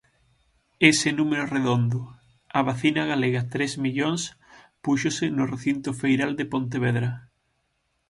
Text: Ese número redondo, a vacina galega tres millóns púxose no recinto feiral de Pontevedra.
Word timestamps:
Ese 0.91 1.09
número 1.19 1.43
redondo, 1.55 1.99
a 2.59 2.59
vacina 2.69 3.01
galega 3.11 3.41
tres 3.53 3.71
millóns 3.83 4.21
púxose 4.85 5.25
no 5.37 5.43
recinto 5.53 5.89
feiral 6.01 6.31
de 6.39 6.45
Pontevedra. 6.53 7.09